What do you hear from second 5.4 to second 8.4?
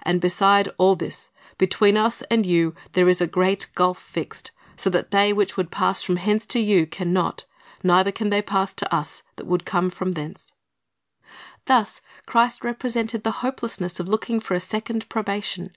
would pass from hence to you can not; neither can they